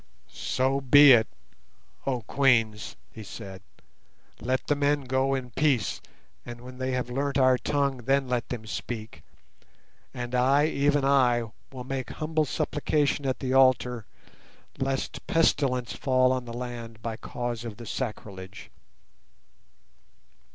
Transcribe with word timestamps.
"So 0.33 0.81
be 0.81 1.11
it, 1.11 1.27
oh 2.07 2.21
Queens," 2.23 2.95
he 3.11 3.21
said. 3.21 3.61
"Let 4.39 4.65
the 4.65 4.75
men 4.75 5.01
go 5.01 5.35
in 5.35 5.51
peace, 5.51 6.01
and 6.43 6.61
when 6.61 6.79
they 6.79 6.89
have 6.93 7.11
learnt 7.11 7.37
our 7.37 7.59
tongue 7.59 7.97
then 7.97 8.27
let 8.27 8.49
them 8.49 8.65
speak. 8.65 9.21
And 10.11 10.33
I, 10.33 10.65
even 10.65 11.05
I, 11.05 11.51
will 11.71 11.83
make 11.83 12.09
humble 12.09 12.45
supplication 12.45 13.27
at 13.27 13.41
the 13.41 13.53
altar 13.53 14.07
lest 14.79 15.27
pestilence 15.27 15.93
fall 15.93 16.31
on 16.31 16.45
the 16.45 16.51
land 16.57 17.03
by 17.03 17.15
cause 17.15 17.63
of 17.63 17.77
the 17.77 17.85
sacrilege." 17.85 18.71